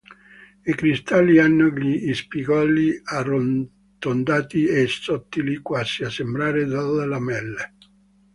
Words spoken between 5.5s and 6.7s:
quasi a sembrare